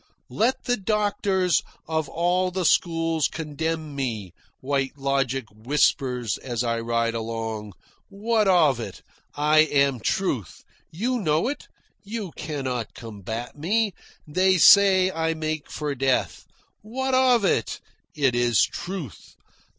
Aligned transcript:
"Let 0.31 0.63
the 0.63 0.77
doctors 0.77 1.61
of 1.87 2.09
all 2.09 2.49
the 2.49 2.65
schools 2.65 3.27
condemn 3.27 3.93
me," 3.95 4.33
White 4.59 4.97
Logic 4.97 5.45
whispers 5.53 6.39
as 6.39 6.63
I 6.63 6.79
ride 6.79 7.13
along. 7.13 7.73
"What 8.09 8.47
of 8.47 8.79
it? 8.79 9.03
I 9.35 9.59
am 9.59 9.99
truth. 9.99 10.63
You 10.89 11.19
know 11.19 11.47
it. 11.49 11.67
You 12.03 12.31
cannot 12.35 12.95
combat 12.95 13.55
me. 13.55 13.93
They 14.27 14.57
say 14.57 15.11
I 15.11 15.35
make 15.35 15.69
for 15.69 15.93
death. 15.93 16.45
What 16.81 17.13
of 17.13 17.45
it? 17.45 17.79
It 18.15 18.33
is 18.33 18.63
truth. 18.63 19.35